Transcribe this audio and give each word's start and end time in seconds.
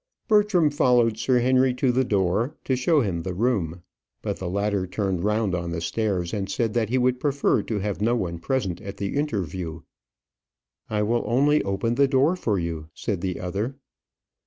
Bertram 0.27 0.71
followed 0.71 1.19
Sir 1.19 1.41
Henry 1.41 1.75
to 1.75 1.91
the 1.91 2.03
door, 2.03 2.55
to 2.63 2.75
show 2.75 3.01
him 3.01 3.21
the 3.21 3.35
room; 3.35 3.83
but 4.23 4.37
the 4.37 4.49
latter 4.49 4.87
turned 4.87 5.23
round 5.23 5.53
on 5.53 5.69
the 5.69 5.79
stairs, 5.79 6.33
and 6.33 6.49
said 6.49 6.73
that 6.73 6.89
he 6.89 6.97
would 6.97 7.19
prefer 7.19 7.61
to 7.61 7.77
have 7.77 8.01
no 8.01 8.15
one 8.15 8.39
present 8.39 8.81
at 8.81 8.97
the 8.97 9.15
interview. 9.15 9.81
"I 10.89 11.03
will 11.03 11.21
only 11.27 11.61
open 11.61 11.93
the 11.93 12.07
door 12.07 12.35
for 12.35 12.57
you," 12.57 12.89
said 12.95 13.21
the 13.21 13.39
other. 13.39 13.75